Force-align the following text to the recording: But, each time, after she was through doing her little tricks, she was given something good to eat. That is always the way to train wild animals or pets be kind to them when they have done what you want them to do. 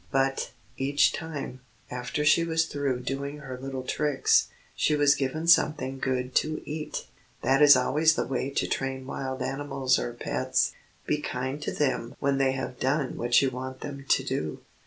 But, 0.11 0.49
each 0.77 1.13
time, 1.13 1.61
after 1.91 2.25
she 2.25 2.43
was 2.43 2.65
through 2.65 3.01
doing 3.01 3.37
her 3.37 3.55
little 3.59 3.83
tricks, 3.83 4.47
she 4.75 4.95
was 4.95 5.13
given 5.13 5.45
something 5.45 5.99
good 5.99 6.33
to 6.37 6.63
eat. 6.65 7.05
That 7.43 7.61
is 7.61 7.75
always 7.75 8.15
the 8.15 8.25
way 8.25 8.49
to 8.49 8.65
train 8.67 9.05
wild 9.05 9.43
animals 9.43 9.99
or 9.99 10.13
pets 10.13 10.73
be 11.05 11.21
kind 11.21 11.61
to 11.61 11.71
them 11.71 12.15
when 12.19 12.39
they 12.39 12.53
have 12.53 12.79
done 12.79 13.15
what 13.15 13.43
you 13.43 13.51
want 13.51 13.81
them 13.81 14.03
to 14.09 14.23
do. 14.23 14.61